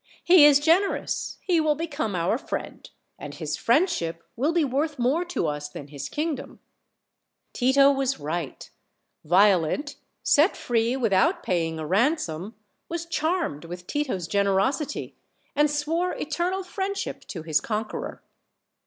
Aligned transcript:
le 0.27 0.35
is 0.37 0.59
generous; 0.59 1.37
he 1.41 1.61
will 1.61 1.75
become 1.75 2.15
our 2.15 2.35
friend, 2.35 2.89
and 3.19 3.35
his 3.35 3.55
friendship 3.55 4.23
will 4.35 4.51
be 4.51 4.65
worth 4.65 4.97
more 4.97 5.23
to 5.23 5.45
us 5.45 5.69
than 5.69 5.89
his 5.89 6.09
kingdom." 6.09 6.59
Tito 7.53 7.91
was 7.91 8.19
right; 8.19 8.67
Violent, 9.23 9.97
set 10.23 10.57
free 10.57 10.95
without 10.95 11.43
paying 11.43 11.77
a 11.77 11.85
ran 11.85 12.17
som, 12.17 12.55
was 12.89 13.05
charmed 13.05 13.65
with 13.65 13.85
Tito's 13.85 14.27
generosity, 14.27 15.15
and 15.55 15.69
swore 15.69 16.15
eter 16.15 16.49
nal 16.49 16.63
friendship 16.63 17.21
to 17.27 17.43
his 17.43 17.61
conqueror. 17.61 18.23